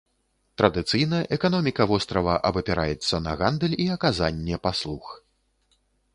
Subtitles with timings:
[0.59, 5.03] Традыцыйна эканоміка вострава абапіраецца на гандаль і аказанне паслуг.